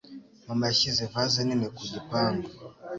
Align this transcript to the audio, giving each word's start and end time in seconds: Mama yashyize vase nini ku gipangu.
Mama 0.47 0.63
yashyize 0.69 1.03
vase 1.13 1.39
nini 1.43 1.67
ku 1.75 1.83
gipangu. 1.93 2.47